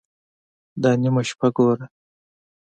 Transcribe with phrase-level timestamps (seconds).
[0.81, 1.85] _دا نيمه شپه ګوره!